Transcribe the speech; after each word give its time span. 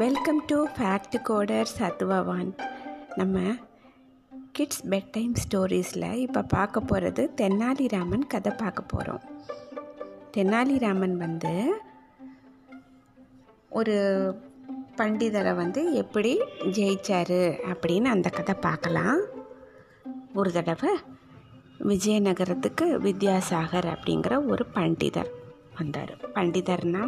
Welcome 0.00 0.38
to 0.46 0.56
fact 0.76 1.16
coder 1.28 1.70
சத்வவான் 1.78 2.50
நம்ம 3.16 3.38
kids 4.52 4.82
bed 4.90 5.08
time 5.10 5.32
ஸ்டோரீஸில் 5.42 6.06
இப்போ 6.16 6.40
பார்க்க 6.42 6.80
போகிறது 6.80 7.22
தென்னாலிராமன் 7.36 8.24
கதை 8.26 8.52
பார்க்க 8.52 8.82
போகிறோம் 8.92 9.24
தென்னாலிராமன் 10.36 11.16
வந்து 11.16 11.52
ஒரு 13.70 13.96
பண்டிதரை 14.96 15.54
வந்து 15.54 15.82
எப்படி 15.94 16.32
ஜெயிச்சாரு 16.78 17.42
அப்படின்னு 17.72 18.10
அந்த 18.14 18.30
கதை 18.30 18.54
பார்க்கலாம். 18.60 19.20
ஒரு 20.34 20.52
தடவை 20.52 20.92
விஜயநகரத்துக்கு 21.92 22.88
வித்யாசாகர் 23.06 23.90
அப்படிங்கிற 23.94 24.46
ஒரு 24.46 24.66
பண்டிதர் 24.74 25.30
வந்தார். 25.78 26.14
பண்டிதர்னா 26.34 27.04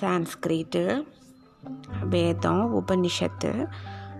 சான்ஸ்கிரிட்டு 0.00 1.02
வேதம் 2.10 2.82
உபனிஷத்து 2.82 3.68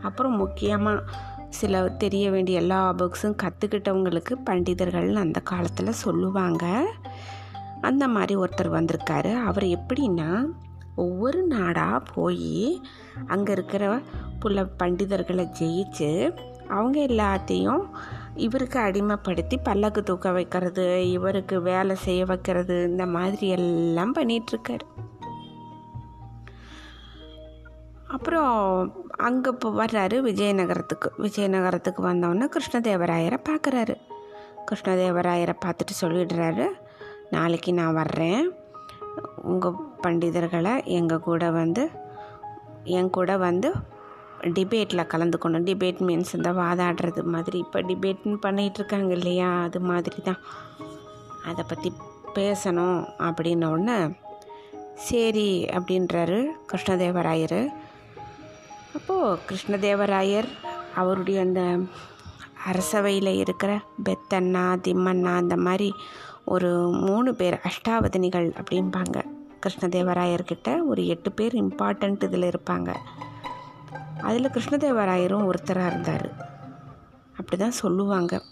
அப்புறம் 0.03 0.37
முக்கியமாக 0.37 1.03
சில 1.49 1.89
தெரிய 1.89 2.31
வேண்டிய 2.31 2.59
எல்லா 2.59 2.95
புக்ஸும் 2.95 3.37
கற்றுக்கிட்டவங்களுக்கு 3.43 4.35
பண்டிதர்கள்னு 4.47 5.15
அந்த 5.15 5.41
காலத்தில் 5.41 5.93
சொல்லுவாங்க. 5.93 6.87
அந்த 7.81 8.09
மாதிரி 8.09 8.37
ஒருத்தர் 8.37 8.75
வந்திருக்காரு. 8.79 9.43
அவர் 9.43 9.63
எப்படின்னா 9.63 10.45
ஒவ்வொரு 10.95 11.43
நாடாக 11.43 12.13
போய் 12.15 12.83
அங்கே 13.27 13.53
இருக்கிற 13.53 14.01
புள்ள 14.43 14.71
பண்டிதர்களை 14.83 15.45
ஜெயிச்சு 15.59 16.39
அவங்க 16.69 17.01
எல்லாத்தையும் 17.01 17.83
இவருக்கு 18.35 18.79
அடிமைப்படுத்தி 18.79 19.57
பல்லக்கு 19.63 20.03
தூக்க 20.03 20.31
வைக்கிறது 20.31 21.11
இவருக்கு 21.11 21.63
வேலை 21.63 21.97
செய்ய 21.97 22.25
வைக்கிறது 22.25 22.85
இந்த 22.85 23.07
மாதிரி 23.07 23.49
எல்லாம் 23.49 24.15
பண்ணிகிட்ருக்காரு 24.15 24.87
அப்புறம் 28.17 28.53
அங்கே 29.17 29.51
இப்போ 29.53 29.69
வர்றாரு 29.71 30.17
விஜயநகரத்துக்கு. 30.29 31.09
விஜயநகரத்துக்கு 31.19 32.03
வந்தோடனே 32.03 32.47
கிருஷ்ணதேவராயரை 32.55 33.39
பார்க்குறாரு 33.49 33.95
கிருஷ்ணதேவராயரை 34.69 35.55
பார்த்துட்டு 35.65 35.95
சொல்லிடுறாரு 36.01 36.67
நாளைக்கு 37.31 37.73
நான் 37.73 37.95
வர்றேன். 37.95 38.51
உங்கள் 39.43 39.77
பண்டிதர்களை 40.03 40.85
எங்கள் 40.85 41.25
கூட 41.29 41.51
வந்து 41.51 41.91
என் 42.85 43.11
கூட 43.11 43.37
வந்து 43.37 43.73
டிபேட்டில் 44.43 45.11
கலந்துக்கணும். 45.13 45.67
டிபேட் 45.69 46.01
மீன்ஸ் 46.09 46.37
இந்த 46.37 46.53
வாதாடுறது 46.53 47.23
மாதிரி. 47.35 47.59
இப்போ 47.59 47.81
டிபேட்னு 47.83 48.37
பண்ணிகிட்டு 48.47 48.81
இருக்காங்க 48.81 49.15
இல்லையா? 49.15 49.51
அது 49.63 49.81
மாதிரி 49.81 50.21
தான். 50.23 50.41
அதை 51.51 51.65
பற்றி 51.69 51.93
பேசணும். 52.35 52.99
அப்படின்ன 53.19 53.65
உடனே 53.67 53.99
சரி. 54.95 55.49
அப்படின்றாரு 55.65 56.39
கிருஷ்ணதேவராயர். 56.73 57.61
அப்போது 58.97 59.39
கிருஷ்ணதேவராயர் 59.49 60.49
அவருடைய 60.95 61.41
அந்த 61.41 61.63
அரசவையில் 62.73 63.33
இருக்கிற 63.35 63.81
பெத்தண்ணா 64.05 64.65
திம்மண்ணா 64.87 65.35
அந்த 65.35 65.57
மாதிரி 65.57 65.95
ஒரு 66.45 66.71
மூணு 66.93 67.35
பேர் 67.35 67.61
அஷ்டாவதனிகள் 67.63 68.49
அப்படிம்பாங்க. 68.61 69.17
கிருஷ்ணதேவராயர்கிட்ட 69.61 70.87
ஒரு 70.87 71.07
எட்டு 71.07 71.33
பேர் 71.33 71.55
இம்பார்ட்டண்ட் 71.55 72.25
இதில் 72.25 72.51
இருப்பாங்க. 72.51 72.91
அதில் 74.21 74.51
கிருஷ்ணதேவராயரும் 74.51 75.49
ஒருத்தராக 75.51 75.87
இருந்தார். 75.87 76.29
அப்படி 77.39 77.57
தான் 77.57 77.81
சொல்லுவாங்க. 77.83 78.43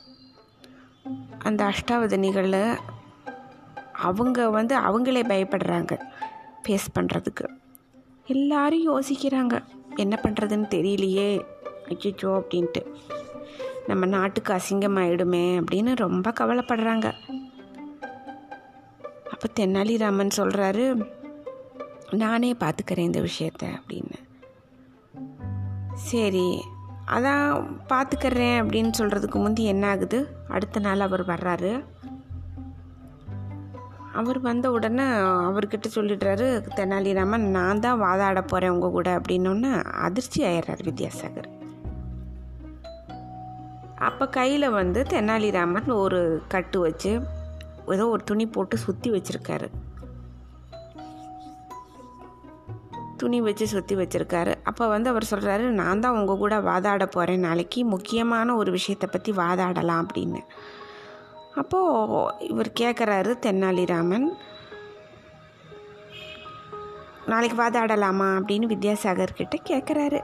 அந்த 1.38 1.60
அஷ்டாவதனிகளில் 1.64 2.78
அவங்க 3.92 4.50
வந்து 4.50 4.74
அவங்களே 4.78 5.22
பயப்படுறாங்க. 5.32 5.92
ஃபேஸ் 6.62 6.94
பண்ணுறதுக்கு 6.98 7.46
எல்லாரும் 8.26 8.86
யோசிக்கிறாங்க. 8.90 9.54
என்ன 9.96 10.20
பண்ணுறதுன்னு 10.22 10.68
தெரியலையே. 10.74 11.44
அச்சோ 11.88 12.42
அப்படின்ட்டு. 12.42 12.94
நம்ம 13.86 14.06
நாட்டுக்கு 14.06 14.52
அசிங்கமாயிடுமே 14.52 15.64
அப்படின்னு 15.64 15.96
ரொம்ப 15.96 16.32
கவலைப்படுறாங்க. 16.40 17.12
அப்போ 19.30 19.48
தென்னாலிராமன் 19.60 20.28
சொல்கிறாரு 20.36 21.12
நானே 22.10 22.52
பார்த்துக்கிறேன் 22.52 22.98
இந்த 22.98 23.20
விஷயத்த 23.20 23.62
அப்படின்னு. 23.62 24.12
சரி 25.94 26.62
அதான் 27.06 27.66
பார்த்துக்கிறேன் 27.88 28.58
அப்படின்னு 28.62 28.90
சொல்கிறதுக்கு 28.98 29.34
முந்தி 29.34 29.64
என்ன 29.64 29.88
ஆகுது? 29.88 30.28
அடுத்த 30.48 30.80
நாள் 30.80 31.00
அவர் 31.00 31.26
வர்றாரு. 31.26 31.84
அவர் 34.20 34.38
வந்த 34.40 34.66
உடனே 34.70 35.04
அவர்கிட்ட 35.48 35.86
சொல்லிடுறாரு 35.94 36.46
தெனாலிராமன் 36.78 37.44
நான் 37.56 37.82
தான் 37.84 38.02
வாதாட 38.02 38.40
போகிறேன் 38.46 38.74
உங்கள் 38.74 38.94
கூட 38.96 39.10
அப்படின்னோடனே 39.18 39.70
அதிர்ச்சி 40.06 40.40
ஆயிடுறார் 40.50 40.82
வித்யாசாகர். 40.88 41.48
அப்போ 44.08 44.24
கையில் 44.28 44.68
வந்து 44.80 45.02
தெனாலிராமன் 45.12 45.90
ஒரு 46.04 46.20
கட்டு 46.54 46.78
வச்சு 46.80 47.12
ஏதோ 47.94 48.06
ஒரு 48.08 48.22
துணி 48.24 48.46
போட்டு 48.46 48.76
சுற்றி 48.84 49.08
வச்சுருக்காரு. 49.10 49.68
துணி 53.20 53.38
வச்சு 53.40 53.66
சுற்றி 53.74 53.94
வச்சுருக்காரு. 53.96 54.54
அப்போ 54.70 54.84
வந்து 54.94 55.10
அவர் 55.10 55.30
சொல்கிறாரு 55.30 55.66
நான் 55.80 56.02
தான் 56.04 56.16
உங்கள் 56.20 56.40
கூட 56.44 56.54
வாதாட 56.70 57.04
போகிறேன் 57.06 57.44
நாளைக்கு 57.48 57.80
முக்கியமான 57.84 58.56
ஒரு 58.60 58.70
விஷயத்தை 58.70 59.08
பற்றி 59.10 59.32
வாதாடலாம் 59.42 60.02
அப்படின்னு. 60.04 60.40
அப்போது 61.56 62.44
இவர் 62.44 62.70
கேட்குறாரு 62.80 63.32
தென்னாலிராமன் 63.46 64.26
நாளைக்கு 67.26 67.62
வாதாடலாமா 67.62 68.26
அப்படின்னு 68.38 68.66
வித்யாசாகர் 68.66 69.32
கிட்ட 69.34 69.56
கேட்குறாரு 69.70 70.20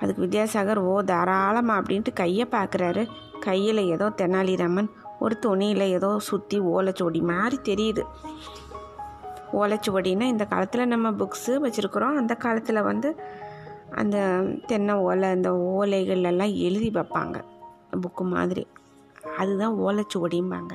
அதுக்கு 0.00 0.22
வித்யாசாகர் 0.26 0.76
ஓ 0.76 1.02
தாராளமா 1.02 1.78
அப்படின்ட்டு 1.78 2.12
கையை 2.12 2.46
பார்க்குறாரு 2.50 3.08
கையில் 3.40 3.78
ஏதோ 3.78 4.06
தெனாலிராமன் 4.08 4.88
ஒரு 5.18 5.38
துணியில் 5.38 5.80
ஏதோ 5.80 6.18
சுற்றி 6.18 6.60
ஓலைச்சுவடி 6.60 7.20
மாதிரி 7.22 7.56
தெரியுது. 7.62 8.02
ஓலைச்சுவடினா 9.52 10.22
இந்த 10.22 10.44
காலத்தில் 10.44 10.86
நம்ம 10.86 11.10
புக்ஸு 11.10 11.52
வச்சுருக்குறோம். 11.64 12.16
அந்த 12.16 12.34
காலத்தில் 12.34 12.82
வந்து 12.82 13.20
அந்த 13.90 14.16
தென்னை 14.66 14.94
ஓலை 14.94 15.28
அந்த 15.28 15.50
எல்லாம் 16.06 16.54
எழுதி 16.54 16.90
வைப்பாங்க 16.90 17.36
புக்கு 18.00 18.24
மாதிரி. 18.24 18.66
அதுதான் 19.22 19.76
ஓலைச்சுவடிம்பாங்க. 19.78 20.72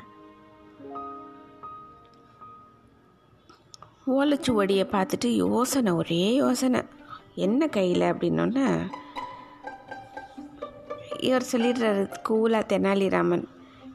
ஓலைச்சுவடியை 4.07 4.85
பார்த்துட்டு 4.85 5.25
யோசனை 5.25 5.91
ஒரே 5.91 6.33
யோசனை. 6.33 6.81
என்ன 7.35 7.67
கையில் 7.67 8.01
அப்படின்னோடனே 8.01 8.91
இவர் 11.19 11.45
சொல்லிடுறாரு 11.51 12.13
கூலா 12.29 12.61
தெனாலிராமன். 12.71 13.45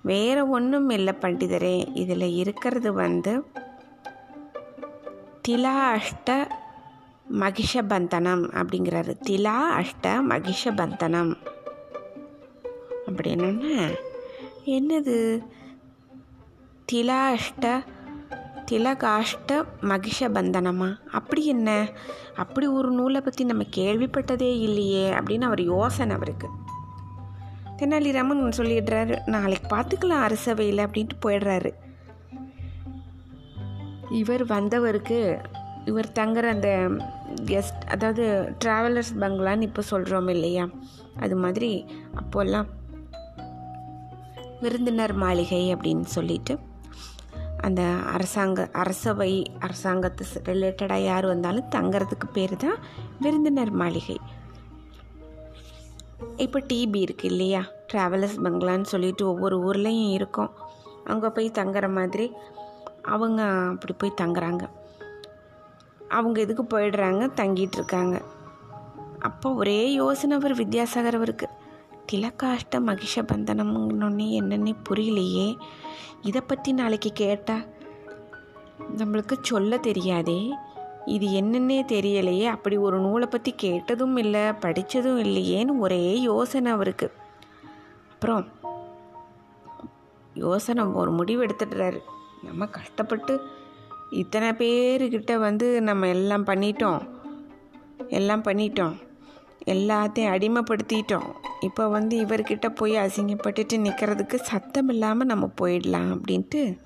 வேறு 0.02 0.48
ஒன்றும் 0.48 0.90
இல்லை 0.90 1.14
பண்டிதரே 1.20 1.96
இதில் 1.96 2.34
இருக்கிறது 2.34 2.92
வந்து 2.92 3.44
திலா 5.48 5.98
அஷ்ட 5.98 6.50
மகிஷபந்தனம் 7.32 8.44
அப்படிங்கிறாரு. 8.60 9.12
திலா 9.26 9.58
அஷ்ட 9.80 10.06
மகிஷபந்தனம் 10.06 11.34
அப்படின்னா 13.06 13.94
என்னது? 14.64 15.44
திலாஷ்ட 16.92 17.84
திலகாஷ்ட 18.66 19.64
மகிஷபந்தனமா 19.82 20.96
அப்படி 21.10 21.46
என்ன? 21.46 21.88
அப்படி 22.36 22.66
ஒரு 22.66 22.90
நூலை 22.90 23.20
பற்றி 23.20 23.44
நம்ம 23.44 23.62
கேள்விப்பட்டதே 23.76 24.58
இல்லையே 24.60 25.10
அப்படின்னு 25.10 25.40
அவர் 25.40 25.62
யோசனை 25.62 26.16
அவருக்கு. 26.16 26.48
தெனாலிராமன் 27.76 28.52
சொல்லிடுறாரு 28.56 29.18
நாளைக்கு 29.26 29.76
பார்த்துக்கலாம் 29.76 30.22
அரசவையில் 30.22 30.86
அப்படின்ட்டு 30.86 31.24
போயிடுறாரு. 31.26 31.72
இவர் 34.10 34.46
வந்தவருக்கு 34.46 35.40
இவர் 35.84 36.12
தங்குற 36.14 36.42
அந்த 36.42 36.90
கெஸ்ட் 37.44 37.82
அதாவது 37.88 38.54
ட்ராவலர்ஸ் 38.64 39.18
பங்களான்னு 39.20 39.62
இப்போ 39.62 39.82
சொல்கிறோம் 39.82 40.28
இல்லையா? 40.28 40.68
அது 41.20 41.36
மாதிரி 41.36 41.86
அப்போல்லாம் 42.14 42.66
விருந்தினர் 44.60 45.12
மாளிகை 45.12 45.74
அப்படின்னு 45.74 46.04
சொல்லிட்டு 46.04 46.58
அந்த 47.60 47.82
அரசாங்க 48.12 48.68
அரசவை 48.72 49.52
அரசாங்கத்து 49.58 50.24
ரிலேட்டடாக 50.34 51.04
யார் 51.04 51.26
வந்தாலும் 51.26 51.68
தங்கிறதுக்கு 51.70 52.26
பேர் 52.32 52.56
தான் 52.56 52.78
விருந்தினர் 53.20 53.70
மாளிகை. 53.70 54.16
இப்போ 56.36 56.60
டிபி 56.60 57.00
இருக்குது 57.00 57.24
இல்லையா? 57.24 57.62
ட்ராவலர்ஸ் 57.92 58.40
பங்களான்னு 58.44 58.82
சொல்லிட்டு 58.82 59.28
ஒவ்வொரு 59.28 59.56
ஊர்லேயும் 59.58 60.10
இருக்கும். 60.10 60.50
அங்கே 61.04 61.28
போய் 61.28 61.50
தங்குற 61.54 61.92
மாதிரி 61.92 62.32
அவங்க 63.02 63.42
அப்படி 63.42 63.92
போய் 63.92 64.18
தங்குறாங்க. 64.20 64.64
அவங்க 66.08 66.40
எதுக்கு 66.40 66.78
போயிடுறாங்க? 66.78 67.30
தங்கிட்டு 67.36 67.78
இருக்காங்க. 67.80 68.22
அப்போ 69.18 69.52
ஒரே 69.52 69.92
யோசனை 69.92 70.36
அவர் 70.36 70.54
வித்யாசாகர் 70.54 71.14
அவருக்கு 71.14 71.48
திலகாஷ்ட 72.12 72.76
மகிஷ 72.76 73.22
பந்தனம்னு 73.32 74.24
என்னன்னே 74.38 74.72
புரியலையே? 74.88 75.56
இதை 76.22 76.40
பற்றி 76.46 76.72
நாளைக்கு 76.72 77.10
கேட்டால் 77.12 77.66
நம்மளுக்கு 78.96 79.32
சொல்ல 79.42 79.78
தெரியாதே. 79.78 80.50
இது 81.06 81.26
என்னன்னே 81.26 81.78
தெரியலையே. 81.92 82.44
அப்படி 82.44 82.76
ஒரு 82.76 82.98
நூலை 82.98 83.28
பற்றி 83.30 83.52
கேட்டதும் 83.52 84.16
இல்லை 84.16 84.52
படித்ததும் 84.52 85.22
இல்லையேன்னு 85.22 85.78
ஒரே 85.78 86.20
யோசனை 86.20 86.72
அவருக்கு. 86.72 87.12
அப்புறம் 88.12 88.48
யோசனை 90.34 90.84
ஒரு 90.84 91.10
முடிவு 91.10 91.46
எடுத்துடுறாரு. 91.46 91.98
நம்ம 92.42 92.66
கஷ்டப்பட்டு 92.66 93.40
இத்தனை 94.10 94.48
பேருக்கிட்ட 94.48 95.36
வந்து 95.36 95.82
நம்ம 95.82 96.08
எல்லாம் 96.08 96.44
பண்ணிட்டோம். 96.44 97.08
எல்லாம் 98.08 98.42
பண்ணிட்டோம். 98.42 99.09
எல்லாத்தையும் 99.64 100.34
அடிமைப்படுத்திட்டோம். 100.34 101.30
இப்போ 101.60 101.88
வந்து 101.88 102.24
இவர்கிட்ட 102.24 102.68
போய் 102.68 102.96
அசிங்கப்பட்டுட்டு 102.96 103.72
நிற்கிறதுக்கு 103.72 104.34
சத்தம் 104.34 104.88
இல்லாமல் 104.88 105.26
நம்ம 105.26 105.50
போயிடலாம் 105.60 106.18
அப்படின்ட்டு 106.18 106.78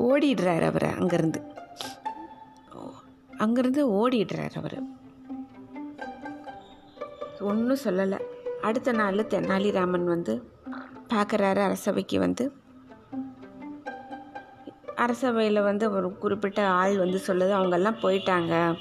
ஓடிடுறார் 0.00 0.64
அவர் 0.64 0.86
அங்கேருந்து. 0.98 1.40
அங்கேருந்து 3.38 3.82
ஓடிடுறார் 4.00 4.54
அவர். 4.54 4.82
ஒன்றும் 7.40 7.78
சொல்லலை. 7.84 8.20
அடுத்த 8.60 8.92
நாள் 8.92 9.14
தெனாலிராமன் 9.14 10.04
வந்து 10.04 10.50
பார்க்குறாரு 11.08 11.58
அரசவைக்கு 11.58 12.18
வந்து. 12.18 12.52
அரசவையில் 14.96 15.62
வந்து 15.62 15.92
ஒரு 15.92 16.18
குறிப்பிட்ட 16.18 16.68
ஆள் 16.68 16.98
வந்து 16.98 17.20
சொல்லுது. 17.26 17.54
அவங்கெல்லாம் 17.58 18.02
போயிட்டாங்க. 18.02 18.78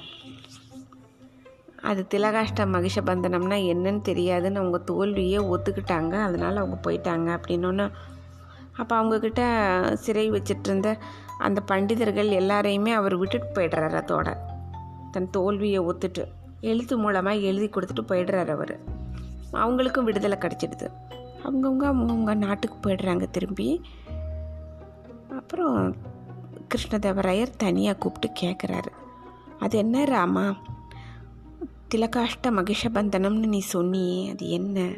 அது 1.81 2.05
திலகாஷ்ட 2.09 2.59
மகிஷபந்தனம்னா 2.59 3.57
என்னன்னு 3.71 4.01
தெரியாதுன்னு 4.09 4.55
அவங்க 4.55 4.77
தோல்வியே 4.77 5.37
ஒத்துக்கிட்டாங்க. 5.37 6.13
அதனால் 6.13 6.55
அவங்க 6.55 6.91
போயிட்டாங்க 6.91 7.39
அப்படின்னோன்னு 7.39 7.91
அப்போ 8.77 9.01
அவங்கக்கிட்ட 9.01 9.41
சிறை 9.93 10.31
வச்சிட்ருந்த 10.31 10.97
அந்த 11.37 11.61
பண்டிதர்கள் 11.61 12.27
எல்லாரையுமே 12.27 12.93
அவர் 12.93 13.15
விட்டுட்டு 13.15 13.61
போயிடுறாரு 13.61 13.97
அதோட. 14.01 14.35
தன் 15.11 15.29
தோல்வியை 15.29 15.79
ஒத்துட்டு 15.79 16.25
எழுத்து 16.61 16.97
மூலமாக 16.97 17.35
எழுதி 17.35 17.69
கொடுத்துட்டு 17.69 18.05
போயிடுறாரு 18.07 18.47
அவர். 18.47 18.79
அவங்களுக்கும் 19.53 20.03
விடுதலை 20.03 20.37
கிடச்சிடுது. 20.37 20.91
அவங்கவுங்க 21.43 21.85
அவங்கவுங்க 21.85 22.35
நாட்டுக்கு 22.35 22.89
போயிடுறாங்க 22.89 23.29
திரும்பி. 23.29 23.81
அப்புறம் 25.41 25.95
கிருஷ்ணதேவராயர் 26.69 27.55
தனியாக 27.57 27.97
கூப்பிட்டு 27.97 28.45
கேட்குறாரு 28.45 28.91
அது 29.59 29.77
என்ன 29.77 30.05
ராமா? 30.05 30.55
திலகாஷ்ட 31.89 32.47
மகிஷபந்தனம்னு 32.47 33.45
நீ 33.45 33.61
சொன்னியே 33.73 34.29
அது 34.31 34.49
என்ன? 34.49 34.91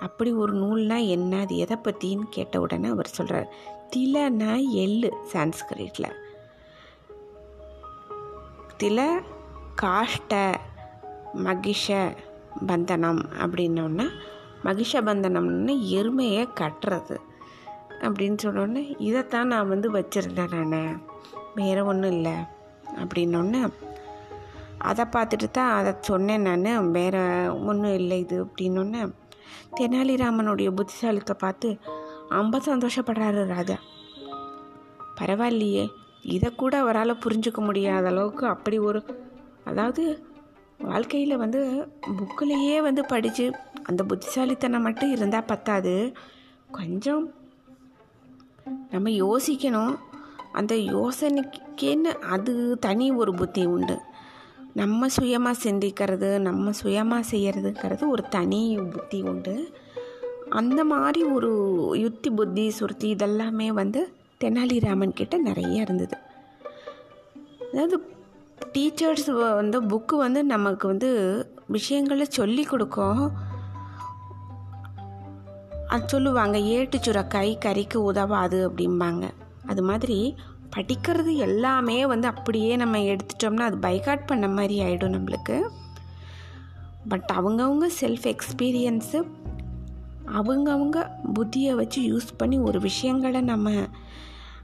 அப்படி 0.00 0.32
ஒரு 0.32 0.54
நூல்னா 0.56 1.06
என்ன? 1.06 1.38
அது 1.38 1.56
எதை 1.56 1.76
பற்றின்னு 1.84 2.22
கேட்ட 2.30 2.60
உடனே 2.60 2.88
அவர் 2.88 3.06
சொல்கிறார் 3.06 3.52
திலனா 3.96 4.68
எள்ளு 4.68 5.16
சான்ஸ்கிரிட்டில் 5.32 6.12
தில 8.82 9.22
காஷ்ட 9.82 10.54
மகிஷ 11.44 12.16
பந்தனம் 12.66 13.22
அப்படின்னோன்னா 13.38 14.08
மகிஷ 14.64 14.92
பந்தனம்னு 14.92 15.74
எருமையை 15.92 16.44
கட்டுறது. 16.60 17.16
அப்படின்னு 18.00 18.36
சொன்னோடனே 18.42 18.94
இதைத்தான் 18.98 19.46
நான் 19.46 19.68
வந்து 19.68 19.92
வச்சுருந்தேன் 19.92 20.66
நான். 20.66 21.02
வேறு 21.54 21.84
ஒன்றும் 21.84 22.10
இல்லை. 22.10 22.32
அப்படின்னொன்னே 22.94 23.72
அதை 24.78 25.04
பார்த்துட்டு 25.04 25.50
தான் 25.52 25.76
அதை 25.76 25.92
சொன்னேன் 26.00 26.42
நான். 26.42 26.90
வேறு 26.90 27.52
ஒன்றும் 27.64 27.94
இல்லை 27.94 28.18
இது. 28.18 28.44
அப்படின்னொன்னே 28.44 29.12
தெனாலிராமனுடைய 29.76 30.70
புத்திசாலித்தை 30.70 31.34
பார்த்து 31.38 31.78
ரொம்ப 32.28 32.58
சந்தோஷப்படுறாரு 32.58 33.46
ராஜா. 33.46 33.74
பரவாயில்லையே 35.20 35.88
இதை 36.22 36.54
கூட 36.54 36.78
அவரால் 36.78 37.18
புரிஞ்சுக்க 37.18 37.58
முடியாத 37.58 38.06
அளவுக்கு 38.06 38.46
அப்படி 38.46 38.78
ஒரு 38.78 39.04
அதாவது 39.64 40.26
வாழ்க்கையில் 40.78 41.36
வந்து 41.36 41.88
புக்கிலேயே 42.18 42.80
வந்து 42.80 43.04
படித்து 43.04 43.52
அந்த 43.82 44.04
புத்திசாலித்தனம் 44.04 44.82
மட்டும் 44.82 45.12
இருந்தால் 45.12 45.44
பத்தாது. 45.44 46.12
கொஞ்சம் 46.70 47.32
நம்ம 48.90 49.08
யோசிக்கணும். 49.08 49.96
அந்த 50.52 50.74
யோசனைக்கேன்னு 50.74 52.12
அது 52.34 52.78
தனி 52.78 53.10
ஒரு 53.10 53.34
புத்தி 53.34 53.64
உண்டு. 53.64 53.98
நம்ம 54.74 55.08
சுயமாக 55.08 55.68
சிந்திக்கிறது 55.68 56.38
நம்ம 56.38 56.72
சுயமாக 56.72 57.36
செய்கிறதுங்கிறது 57.36 58.08
ஒரு 58.08 58.28
தனி 58.28 58.78
புத்தி 58.90 59.22
உண்டு. 59.22 59.72
அந்த 60.48 60.84
மாதிரி 60.84 61.22
ஒரு 61.22 61.50
யுத்தி 61.94 62.30
புத்தி 62.30 62.70
சுருத்தி 62.70 63.14
இதெல்லாமே 63.14 63.68
வந்து 63.68 64.12
தெனாலிராமன் 64.44 65.10
கிட்ட 65.10 65.36
நிறைய 65.36 65.80
இருந்தது. 65.80 66.16
அதாவது 67.72 68.04
டீச்சர்ஸ் 68.72 69.54
வந்து 69.54 69.82
புக்கு 69.82 70.16
வந்து 70.16 70.44
நமக்கு 70.44 70.86
வந்து 70.86 71.10
விஷயங்களை 71.66 72.26
சொல்லி 72.28 72.64
கொடுக்கும். 72.64 73.32
அது 75.96 76.08
சொல்லுவாங்க 76.08 76.58
ஏட்டு 76.74 76.98
சுரக்காய் 76.98 77.52
கறிக்கு 77.64 77.98
உதவாது 78.10 78.58
அப்படிம்பாங்க. 78.68 79.24
அது 79.66 79.82
மாதிரி 79.82 80.18
படிக்கிறது 80.76 81.32
எல்லாமே 81.46 81.98
வந்து 82.06 82.26
அப்படியே 82.28 82.76
நம்ம 82.76 82.98
எடுத்துட்டோம்னா 83.10 83.66
அது 83.68 83.76
பைகாட் 83.76 84.26
பண்ண 84.26 84.46
மாதிரி 84.48 84.76
ஆகிடும் 84.80 85.16
நம்மளுக்கு. 85.16 85.56
பட் 87.08 87.28
அவங்கவுங்க 87.34 87.86
செல்ஃப் 88.00 88.26
எக்ஸ்பீரியன்ஸு 88.32 89.18
அவங்கவுங்க 90.36 90.98
புத்தியை 91.34 91.72
வச்சு 91.74 92.00
யூஸ் 92.02 92.30
பண்ணி 92.36 92.56
ஒரு 92.58 92.78
விஷயங்களை 92.80 93.40
நம்ம 93.40 93.74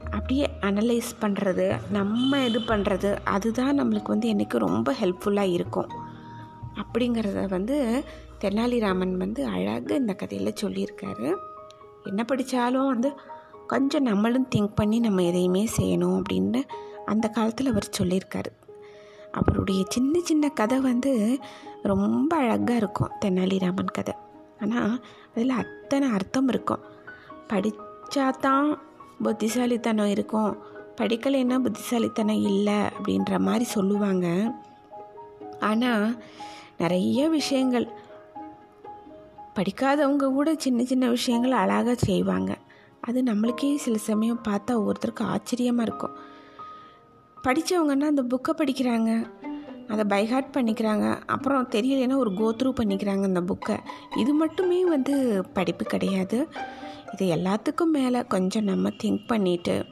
அப்படியே 0.05 0.47
அனலைஸ் 0.61 1.11
பண்ணுறது 1.21 1.67
நம்ம 1.91 2.41
இது 2.45 2.61
பண்ணுறது 2.71 3.11
அதுதான் 3.35 3.79
நம்மளுக்கு 3.81 4.15
வந்து 4.15 4.29
என்றைக்கு 4.29 4.59
ரொம்ப 4.59 4.95
ஹெல்ப்ஃபுல்லாக 5.01 5.57
இருக்கும். 5.59 5.91
அப்படிங்கிறத 6.81 7.49
வந்து 7.49 7.77
தெனாலிராமன் 8.45 9.15
வந்து 9.17 9.47
அழகாக 9.47 9.95
இந்த 9.95 10.13
கதையில் 10.13 10.61
சொல்லியிருக்காரு. 10.61 11.35
என்ன 12.05 12.25
படித்தாலும் 12.25 12.87
வந்து 12.87 13.13
கொஞ்சம் 13.67 14.03
நம்மளும் 14.03 14.49
திங்க் 14.55 14.75
பண்ணி 14.75 14.99
நம்ம 14.99 15.23
எதையுமே 15.23 15.69
செய்யணும் 15.77 16.23
அப்படின்னு 16.23 16.63
அந்த 17.05 17.29
காலத்தில் 17.29 17.71
அவர் 17.71 17.89
சொல்லியிருக்காரு. 17.99 18.51
அவருடைய 19.31 19.85
சின்ன 19.89 20.21
சின்ன 20.21 20.49
கதை 20.49 20.81
வந்து 20.81 21.39
ரொம்ப 21.83 22.37
அழகாக 22.37 22.75
இருக்கும் 22.75 23.11
தெனாலிராமன் 23.25 23.93
கதை. 23.93 24.15
ஆனால் 24.61 25.05
அதில் 25.35 25.51
அத்தனை 25.51 26.09
அர்த்தம் 26.09 26.49
இருக்கும். 26.49 26.83
படித்தா 27.49 28.39
தான் 28.39 28.79
புத்திசாலித்தனம் 29.23 30.07
இருக்கும். 30.07 30.57
படிக்கலைன்னா 31.01 31.59
புத்திசாலித்தனம் 31.59 32.43
இல்லை 32.43 32.75
அப்படின்ற 32.75 33.39
மாதிரி 33.39 33.65
சொல்லுவாங்க. 33.65 34.55
ஆனால் 35.61 36.23
நிறைய 36.79 37.29
விஷயங்கள் 37.29 37.87
படிக்காதவங்க 39.55 40.33
கூட 40.33 40.55
சின்ன 40.59 40.85
சின்ன 40.85 41.09
விஷயங்களை 41.09 41.59
அழகாக 41.59 41.95
செய்வாங்க. 41.95 42.59
அது 43.01 43.23
நம்மளுக்கே 43.23 43.75
சில 43.75 43.97
சமயம் 43.97 44.41
பார்த்தா 44.49 44.71
ஒவ்வொருத்தருக்கு 44.71 45.23
ஆச்சரியமாக 45.23 45.83
இருக்கும். 45.83 46.17
படித்தவங்கன்னா 47.45 48.07
அந்த 48.07 48.23
புக்கை 48.23 48.57
படிக்கிறாங்க. 48.57 49.31
அதை 49.89 50.05
பைஹார்ட் 50.05 50.57
பண்ணிக்கிறாங்க. 50.57 51.23
அப்புறம் 51.27 51.69
தெரியலைன்னா 51.69 52.17
ஒரு 52.17 52.31
கோத்ரூ 52.31 52.73
பண்ணிக்கிறாங்க 52.81 53.23
அந்த 53.23 53.41
புக்கை 53.41 53.79
இது 54.17 54.33
மட்டுமே 54.33 54.85
வந்து 54.85 55.45
படிப்பு 55.53 55.85
கிடையாது. 55.85 56.49
இது 57.13 57.37
எல்லாத்துக்கும் 57.37 57.91
மேலே 57.93 58.25
கொஞ்சம் 58.25 58.65
நம்ம 58.65 58.89
திங்க் 58.89 59.25
பண்ணிவிட்டு 59.29 59.85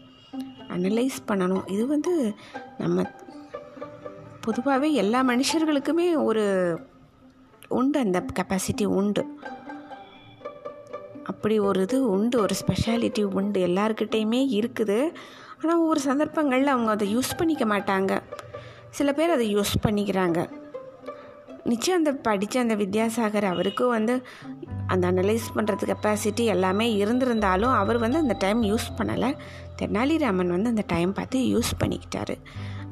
அனலைஸ் 0.68 1.18
பண்ணணும். 1.28 1.70
இது 1.70 1.86
வந்து 1.86 2.34
நம்ம 2.78 3.02
பொதுவாகவே 4.40 4.92
எல்லா 4.92 5.22
மனுஷர்களுக்குமே 5.22 6.24
ஒரு 6.24 6.78
உண்டு 7.78 7.98
அந்த 7.98 8.24
கெப்பாசிட்டி 8.38 8.84
உண்டு. 8.84 9.24
அப்படி 11.24 11.58
ஒரு 11.58 11.82
இது 11.82 12.10
உண்டு 12.10 12.40
ஒரு 12.40 12.54
ஸ்பெஷாலிட்டி 12.62 13.22
உண்டு 13.22 13.66
எல்லாருக்கிட்டேயுமே 13.66 14.40
இருக்குது. 14.58 14.98
ஆனால் 15.62 15.78
ஒவ்வொரு 15.78 16.00
சந்தர்ப்பங்களில் 16.00 16.74
அவங்க 16.74 16.90
அதை 16.90 17.16
யூஸ் 17.16 17.36
பண்ணிக்க 17.36 17.64
மாட்டாங்க. 17.64 18.22
சில 18.90 19.12
பேர் 19.12 19.30
அதை 19.30 19.56
யூஸ் 19.56 19.74
பண்ணிக்கிறாங்க. 19.86 20.48
நிச்சயம் 21.64 21.98
அந்த 21.98 22.12
படித்த 22.12 22.60
அந்த 22.60 22.74
வித்யாசாகர் 22.74 23.44
அவருக்கும் 23.44 23.88
வந்து 23.88 24.22
அந்த 24.86 25.04
அனலைஸ் 25.12 25.46
பண்ணுறது 25.56 25.84
கெப்பாசிட்டி 25.90 26.44
எல்லாமே 26.44 27.04
இருந்திருந்தாலும் 27.04 27.74
அவர் 27.74 27.98
வந்து 27.98 28.18
அந்த 28.18 28.36
டைம் 28.38 28.62
யூஸ் 28.62 28.88
பண்ணலை. 28.98 29.36
தெனாலிராமன் 29.82 30.54
வந்து 30.56 30.68
அந்த 30.68 30.84
டைம் 30.86 31.12
பார்த்து 31.12 31.38
யூஸ் 31.38 31.70
பண்ணிக்கிட்டாரு. 31.82 32.36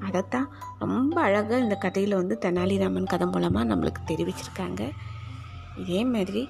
அதைத்தான் 0.08 0.48
ரொம்ப 0.78 1.20
அழகாக 1.20 1.58
இந்த 1.58 1.74
கதையில் 1.74 2.14
வந்து 2.14 2.38
தெனாலிராமன் 2.40 3.06
கதை 3.06 3.26
மூலமாக 3.26 3.74
நம்மளுக்கு 3.74 4.02
தெரிவிச்சிருக்காங்க. 4.06 4.90
இதே 5.76 6.04
மாதிரி 6.04 6.48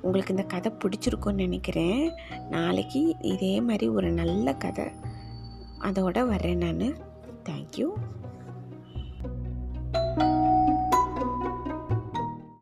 உங்களுக்கு 0.00 0.34
இந்த 0.34 0.46
கதை 0.46 0.72
பிடிச்சிருக்குன்னு 0.72 1.40
நினைக்கிறேன். 1.44 2.10
நாளைக்கு 2.50 3.16
இதே 3.20 3.60
மாதிரி 3.60 3.88
ஒரு 3.88 4.10
நல்ல 4.10 4.54
கதை. 4.54 4.84
அதோட 5.78 6.18
வரேன் 6.32 6.56
நான். 6.56 7.12
தேங்க்யூ 7.44 7.88